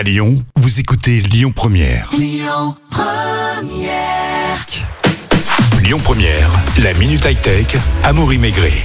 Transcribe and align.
À 0.00 0.02
Lyon, 0.02 0.42
vous 0.56 0.80
écoutez 0.80 1.20
Lyon 1.20 1.52
Première. 1.54 2.08
Lyon 2.16 2.74
Première, 6.02 6.50
la 6.78 6.94
minute 6.94 7.26
high 7.26 7.38
tech. 7.38 7.66
Amaury 8.04 8.38
Maigret. 8.38 8.82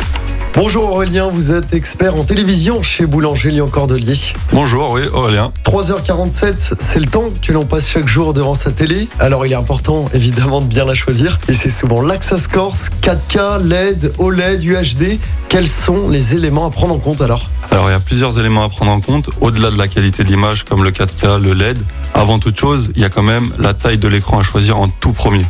Bonjour 0.56 0.90
Aurélien, 0.90 1.28
vous 1.30 1.52
êtes 1.52 1.74
expert 1.74 2.16
en 2.16 2.24
télévision 2.24 2.82
chez 2.82 3.06
Boulanger 3.06 3.52
Lyon 3.52 3.68
Cordelier. 3.68 4.16
Bonjour, 4.54 4.92
oui, 4.92 5.02
Aurélien. 5.12 5.52
3h47, 5.66 6.76
c'est 6.80 7.00
le 7.00 7.08
temps 7.08 7.30
que 7.42 7.52
l'on 7.52 7.66
passe 7.66 7.90
chaque 7.90 8.08
jour 8.08 8.34
devant 8.34 8.56
sa 8.56 8.72
télé. 8.72 9.10
Alors 9.20 9.46
il 9.46 9.52
est 9.52 9.56
important 9.56 10.06
évidemment 10.14 10.62
de 10.62 10.68
bien 10.68 10.86
la 10.86 10.94
choisir. 10.94 11.40
Et 11.50 11.54
c'est 11.54 11.68
souvent 11.68 12.02
l'Axas 12.02 12.48
Corse, 12.50 12.90
4K, 13.02 13.68
LED, 13.68 14.14
OLED, 14.18 14.64
UHD. 14.64 15.20
Quels 15.50 15.68
sont 15.68 16.08
les 16.08 16.36
éléments 16.36 16.66
à 16.66 16.70
prendre 16.70 16.94
en 16.94 17.00
compte 17.00 17.20
alors? 17.20 17.50
Alors, 17.72 17.90
il 17.90 17.92
y 17.92 17.96
a 17.96 18.00
plusieurs 18.00 18.40
éléments 18.40 18.64
à 18.64 18.70
prendre 18.70 18.92
en 18.92 19.02
compte, 19.02 19.30
au-delà 19.42 19.72
de 19.72 19.78
la 19.78 19.90
qualité 19.90 20.24
d'image 20.24 20.64
comme 20.64 20.86
le 20.86 20.92
4K, 20.92 21.38
le 21.38 21.52
LED. 21.52 21.80
Avant 22.14 22.40
toute 22.40 22.58
chose, 22.58 22.92
il 22.96 23.02
y 23.02 23.06
a 23.06 23.10
quand 23.10 23.24
même 23.24 23.52
la 23.60 23.74
taille 23.74 23.98
de 23.98 24.08
l'écran 24.08 24.40
à 24.40 24.44
choisir 24.44 24.80
en 24.80 24.88
tout 24.88 25.12
premier. 25.12 25.46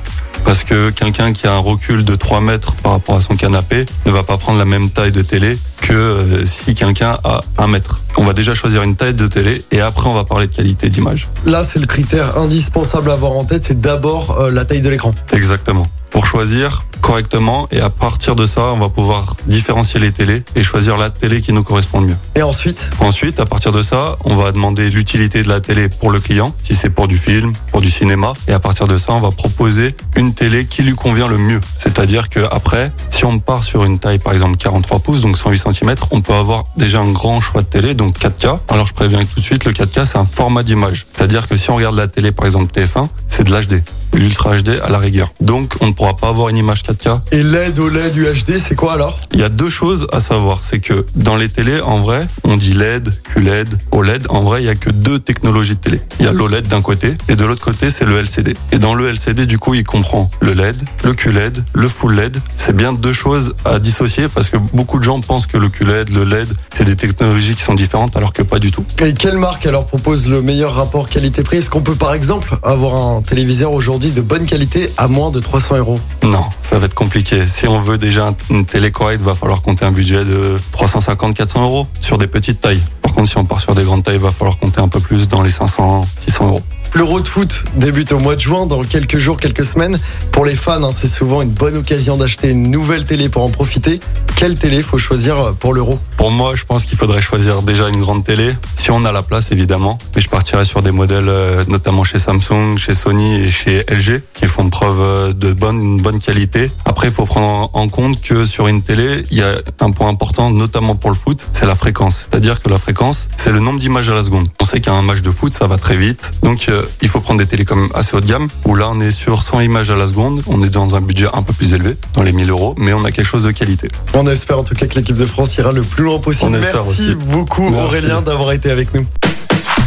Parce 0.46 0.64
que 0.64 0.92
quelqu'un 0.92 1.34
qui 1.34 1.48
a 1.48 1.54
un 1.54 1.60
recul 1.60 2.06
de 2.06 2.16
3 2.16 2.40
mètres 2.40 2.76
par 2.76 2.94
rapport 2.94 3.18
à 3.18 3.22
son 3.22 3.36
canapé 3.36 3.86
ne 4.06 4.12
va 4.12 4.24
pas 4.24 4.38
prendre 4.38 4.60
la 4.60 4.66
même 4.66 4.92
taille 4.92 5.12
de 5.12 5.24
télé 5.24 5.58
que 5.82 5.94
euh, 5.94 6.46
si 6.46 6.76
quelqu'un 6.76 7.18
a 7.24 7.42
1 7.58 7.68
mètre. 7.68 8.02
On 8.18 8.24
va 8.24 8.34
déjà 8.34 8.54
choisir 8.54 8.84
une 8.84 8.96
taille 8.96 9.14
de 9.14 9.28
télé 9.28 9.64
et 9.72 9.82
après 9.82 10.08
on 10.08 10.14
va 10.14 10.24
parler 10.24 10.48
de 10.48 10.56
qualité 10.56 10.90
d'image. 10.90 11.28
Là, 11.46 11.64
c'est 11.64 11.80
le 11.80 11.88
critère 11.88 12.38
indispensable 12.38 13.10
à 13.10 13.14
avoir 13.14 13.34
en 13.34 13.44
tête, 13.44 13.66
c'est 13.66 13.82
d'abord 13.82 14.40
euh, 14.40 14.52
la 14.52 14.66
taille 14.66 14.82
de 14.82 14.90
l'écran. 14.90 15.14
Exactement. 15.34 15.88
Pour 16.12 16.28
choisir 16.28 16.86
correctement 17.06 17.68
et 17.72 17.82
à 17.82 17.92
partir 17.92 18.36
de 18.36 18.48
ça, 18.48 18.74
on 18.74 18.80
va 18.80 18.90
pouvoir 18.90 19.36
différencier 19.46 20.00
les 20.00 20.12
télés 20.12 20.44
et 20.56 20.64
choisir 20.64 20.98
la 20.98 21.12
télé 21.12 21.40
qui 21.40 21.54
nous 21.54 21.62
correspond 21.62 22.02
le 22.02 22.08
mieux. 22.08 22.18
Et 22.34 22.42
ensuite, 22.42 22.90
Ensuite, 23.00 23.40
à 23.40 23.46
partir 23.46 23.72
de 23.72 23.84
ça, 23.84 24.18
on 24.24 24.36
va 24.36 24.52
demander 24.52 24.90
l'utilité 24.90 25.44
de 25.44 25.50
la 25.50 25.62
télé 25.62 25.90
pour 25.90 26.10
le 26.10 26.20
client, 26.20 26.56
si 26.64 26.74
c'est 26.74 26.90
pour 26.90 27.08
du 27.08 27.18
film, 27.18 27.54
pour 27.72 27.82
du 27.82 27.92
cinéma. 27.92 28.34
Et 28.48 28.54
à 28.54 28.60
partir 28.60 28.88
de 28.88 28.98
ça, 28.98 29.14
on 29.14 29.20
va 29.20 29.30
proposer 29.30 29.96
une 30.16 30.34
télé 30.34 30.66
qui 30.66 30.82
lui 30.82 30.96
convient 30.96 31.28
le 31.28 31.38
mieux. 31.38 31.62
C'est-à-dire 31.78 32.30
que 32.30 32.40
après, 32.52 32.92
si 33.12 33.26
on 33.26 33.38
part 33.38 33.64
sur 33.64 33.86
une 33.86 34.00
taille, 34.00 34.18
par 34.18 34.34
exemple 34.34 34.58
43 34.58 35.00
pouces, 35.00 35.22
donc 35.22 35.38
108 35.38 35.60
cm, 35.72 35.96
on 36.10 36.22
peut 36.22 36.34
avoir 36.34 36.66
déjà 36.76 37.00
un 37.00 37.12
grand 37.12 37.40
choix 37.40 37.62
de 37.62 37.68
télé, 37.68 37.94
donc 37.94 38.18
4K. 38.18 38.60
Alors 38.70 38.88
je 38.88 38.94
préviens 38.94 39.20
tout 39.20 39.40
de 39.40 39.46
suite, 39.46 39.66
le 39.66 39.72
4K, 39.72 40.06
c'est 40.06 40.18
un 40.18 40.26
format 40.26 40.64
d'image. 40.64 41.06
C'est-à-dire 41.16 41.48
que 41.48 41.56
si 41.56 41.70
on 41.70 41.76
regarde 41.76 41.96
la 41.96 42.08
télé, 42.08 42.32
par 42.32 42.48
exemple 42.48 42.74
TF1, 42.74 43.08
c'est 43.30 43.44
de 43.44 43.52
l'HD. 43.52 43.84
L'Ultra 44.16 44.58
HD 44.58 44.80
à 44.84 44.90
la 44.90 44.98
rigueur. 44.98 45.32
Donc 45.42 45.76
on 45.82 45.88
ne 45.88 45.92
pourra 45.92 46.16
pas 46.16 46.30
avoir 46.30 46.50
une 46.50 46.58
image 46.58 46.84
4K 46.84 47.22
et 47.32 47.44
LED, 47.44 47.80
OLED, 47.80 48.16
UHD, 48.16 48.58
c'est 48.58 48.76
quoi 48.76 48.94
alors? 48.94 49.20
Il 49.32 49.40
y 49.40 49.44
a 49.44 49.50
deux 49.50 49.70
choses 49.70 50.08
à 50.12 50.20
savoir. 50.20 50.62
C'est 50.64 50.80
que 50.80 51.06
dans 51.16 51.36
les 51.36 51.50
télés, 51.50 51.82
en 51.82 52.00
vrai, 52.00 52.28
on 52.44 52.58
dit 52.58 52.74
LED, 52.74 53.14
QLED, 53.34 53.68
OLED. 53.92 54.26
En 54.30 54.44
vrai, 54.44 54.64
il 54.64 54.66
y 54.66 54.70
a 54.70 54.76
que 54.76 54.90
deux 54.90 55.20
technologies 55.20 55.76
de 55.76 55.80
télé. 55.80 56.02
Il 56.20 56.26
y 56.26 56.30
a 56.30 56.32
l'OLED 56.32 56.68
d'un 56.68 56.82
côté 56.82 57.14
et 57.28 57.36
de 57.36 57.46
l'autre 57.46 57.64
côté, 57.64 57.92
c'est 57.92 58.06
le 58.06 58.18
LCD. 58.18 58.56
Et 58.72 58.80
dans 58.80 58.96
le 58.96 59.08
LCD, 59.08 59.46
du 59.46 59.60
coup, 59.60 59.74
il 59.74 59.84
comprend 59.84 60.32
le 60.40 60.54
LED, 60.54 60.78
le 61.04 61.14
QLED, 61.14 61.64
le 61.74 61.88
Full 61.88 62.16
LED. 62.16 62.38
C'est 62.56 62.76
bien 62.76 62.94
deux 62.94 63.14
choses 63.14 63.54
à 63.66 63.80
dissocier 63.80 64.28
parce 64.28 64.50
que 64.50 64.58
beaucoup 64.58 65.00
de 65.00 65.04
gens 65.04 65.20
pensent 65.22 65.48
que 65.48 65.58
le 65.58 65.70
QLED, 65.70 66.10
le 66.10 66.24
LED, 66.24 66.48
c'est 66.76 66.84
des 66.84 66.98
technologies 66.98 67.56
qui 67.56 67.64
sont 67.64 67.74
différentes 67.74 68.18
alors 68.18 68.34
que 68.34 68.42
pas 68.42 68.60
du 68.60 68.70
tout. 68.70 68.86
Et 69.04 69.14
quelle 69.14 69.38
marque 69.38 69.66
alors 69.66 69.86
propose 69.86 70.28
le 70.28 70.42
meilleur 70.42 70.74
rapport 70.74 71.08
qualité-prix? 71.08 71.58
Est-ce 71.58 71.70
qu'on 71.70 71.82
peut 71.82 71.96
par 71.96 72.14
exemple 72.14 72.58
avoir 72.64 72.96
un 72.96 73.22
téléviseur 73.22 73.72
aujourd'hui 73.72 74.12
de 74.12 74.22
bonne 74.22 74.46
qualité 74.46 74.92
à 74.98 75.08
moins 75.08 75.32
de 75.32 75.40
300 75.40 75.78
euros? 75.78 76.00
Non, 76.24 76.44
ça 76.64 76.78
va 76.78 76.88
être 76.88 76.94
compliqué. 76.94 77.48
Si 77.48 77.66
on 77.66 77.80
veut 77.80 77.98
déjà 77.98 78.34
une 78.50 78.66
télé 78.66 78.92
correcte, 78.92 79.22
va 79.22 79.36
falloir 79.36 79.62
compter 79.62 79.86
un 79.86 79.92
budget 79.92 80.26
de 80.26 80.58
350-400 80.74 81.62
euros 81.62 81.88
sur 82.02 82.18
des 82.18 82.28
petites 82.28 82.60
tailles. 82.60 82.84
Par 83.02 83.14
contre, 83.14 83.30
si 83.30 83.38
on 83.38 83.46
part 83.46 83.62
sur 83.62 83.74
des 83.74 83.84
grandes 83.84 84.04
tailles, 84.04 84.18
va 84.18 84.32
falloir 84.32 84.58
compter 84.58 84.82
un 84.82 84.90
peu 84.90 85.00
plus 85.00 85.30
dans 85.30 85.42
les 85.42 85.52
500-600 85.52 86.04
euros. 86.42 86.62
L'Euro 86.94 87.20
de 87.20 87.28
foot 87.28 87.66
débute 87.76 88.14
au 88.14 88.20
mois 88.20 88.36
de 88.36 88.40
juin, 88.40 88.66
dans 88.66 88.82
quelques 88.82 89.18
jours, 89.18 89.36
quelques 89.36 89.66
semaines. 89.66 90.00
Pour 90.32 90.46
les 90.46 90.56
fans, 90.56 90.82
hein, 90.82 90.92
c'est 90.94 91.10
souvent 91.10 91.42
une 91.42 91.50
bonne 91.50 91.76
occasion 91.76 92.16
d'acheter 92.16 92.52
une 92.52 92.72
nouvelle 92.72 93.06
télé 93.06 93.28
pour 93.28 93.44
en 93.44 93.50
profiter. 93.50 94.00
Quelle 94.36 94.56
télé 94.60 94.82
faut 94.82 94.98
choisir 94.98 95.54
pour 95.56 95.74
l'Euro 95.74 95.98
Pour 96.18 96.30
moi, 96.30 96.56
je 96.56 96.66
pense 96.66 96.84
qu'il 96.84 96.98
faudrait 96.98 97.22
choisir 97.22 97.62
déjà 97.62 97.88
une 97.88 98.02
grande 98.02 98.26
télé, 98.26 98.54
si 98.76 98.92
on 98.92 99.06
a 99.06 99.14
la 99.14 99.24
place 99.24 99.54
évidemment. 99.54 99.98
Mais 100.14 100.22
je 100.22 100.28
partirais 100.28 100.66
sur 100.66 100.82
des 100.82 100.92
modèles, 100.92 101.30
euh, 101.30 101.64
notamment 101.70 102.04
chez 102.04 102.20
Samsung, 102.20 102.78
chez 102.78 102.96
Sony 102.96 103.36
et 103.36 103.50
chez 103.50 103.86
LG, 103.90 104.22
qui 104.34 104.46
font 104.48 104.70
preuve 104.70 105.00
euh, 105.00 105.34
de 105.34 105.54
bonne, 105.54 106.02
bonne 106.02 106.20
qualité. 106.20 106.70
Après, 106.84 107.08
il 107.08 107.14
faut 107.14 107.26
prendre 107.26 107.70
en 107.74 107.88
compte 107.88 108.22
que 108.22 108.46
sur 108.46 108.68
une 108.68 108.82
télé, 108.82 109.24
il 109.32 109.38
y 109.38 109.42
a 109.42 109.54
un 109.80 109.92
point 109.92 110.10
important, 110.10 110.52
notamment 110.52 110.96
pour 110.96 111.12
le 111.12 111.16
foot, 111.16 111.48
c'est 111.54 111.66
la 111.66 111.76
fréquence. 111.76 112.28
C'est-à-dire 112.30 112.62
que 112.62 112.70
la 112.70 112.78
fréquence, 112.78 113.30
c'est 113.38 113.54
le 113.54 113.60
nombre 113.60 113.80
d'images 113.80 114.10
à 114.10 114.16
la 114.16 114.24
seconde. 114.24 114.50
On 114.62 114.66
sait 114.66 114.82
qu'un 114.82 115.02
match 115.02 115.22
de 115.22 115.32
foot, 115.32 115.54
ça 115.54 115.68
va 115.68 115.78
très 115.78 115.96
vite. 115.96 116.32
Donc, 116.44 116.66
euh, 116.68 116.84
il 117.02 117.08
faut 117.08 117.22
prendre 117.22 117.40
des 117.40 117.48
télés 117.48 117.66
comme 117.66 117.90
assez 117.96 118.18
haut 118.18 118.22
de 118.22 118.28
gamme, 118.28 118.50
où 118.66 118.76
là, 118.76 118.90
on 118.92 119.00
est 119.00 119.12
sur 119.12 119.44
100 119.44 119.62
images 119.62 119.92
à 119.92 119.96
la 119.96 120.08
seconde. 120.08 120.42
On 120.48 120.62
est 120.62 120.70
dans 120.70 120.96
un 120.96 121.02
budget 121.02 121.28
un 121.34 121.42
peu 121.42 121.54
plus 121.54 121.74
élevé, 121.74 121.96
dans 122.14 122.22
les 122.24 122.34
1000 122.34 122.50
euros, 122.50 122.76
mais 122.78 122.92
on 122.92 123.06
a 123.06 123.12
quelque 123.12 123.28
chose 123.28 123.44
de 123.44 123.52
qualité. 123.52 123.88
On 124.14 124.25
espère 124.28 124.60
en 124.60 124.64
tout 124.64 124.76
cas 124.76 124.88
que 124.88 124.96
l'équipe 124.96 125.16
de 125.16 125.26
France 125.26 125.56
ira 125.58 125.72
le 125.72 125.82
plus 125.82 126.04
loin 126.04 126.20
possible. 126.20 126.56
On 126.56 126.60
Merci 126.60 126.78
aussi. 126.78 127.16
beaucoup 127.16 127.70
Merci. 127.70 127.86
Aurélien 127.86 128.22
d'avoir 128.22 128.52
été 128.52 128.70
avec 128.70 128.94
nous. 128.94 129.06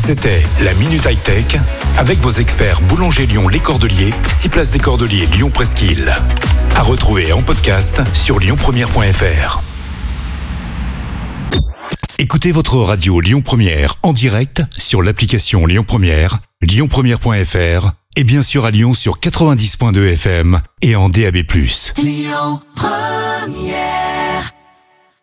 C'était 0.09 0.43
la 0.63 0.73
minute 0.75 1.05
high 1.05 1.23
tech 1.23 1.61
avec 1.99 2.19
vos 2.21 2.31
experts 2.31 2.81
Boulanger 2.83 3.27
Lyon 3.27 3.49
Les 3.49 3.59
Cordeliers, 3.59 4.15
6 4.29 4.49
places 4.49 4.71
des 4.71 4.79
Cordeliers 4.79 5.27
Lyon 5.27 5.51
Presqu'île. 5.51 6.15
À 6.77 6.83
retrouver 6.83 7.33
en 7.33 7.43
podcast 7.43 8.01
sur 8.15 8.39
lyonpremière.fr. 8.39 9.61
Écoutez 12.19 12.53
votre 12.53 12.77
radio 12.79 13.21
Lyon 13.21 13.43
Première 13.43 13.97
en 14.03 14.13
direct 14.13 14.63
sur 14.77 15.03
l'application 15.03 15.67
Lyon 15.67 15.85
Première, 15.87 16.39
lyonpremière.fr 16.63 17.93
et 18.17 18.25
bien 18.25 18.43
sûr 18.43 18.65
à 18.65 18.71
Lyon 18.71 18.95
sur 18.95 19.21
90.2 19.21 20.15
FM 20.15 20.61
et 20.83 20.97
en 20.97 21.09
DAB+. 21.09 21.37
Lyon 21.99 22.61
Première 22.75 24.08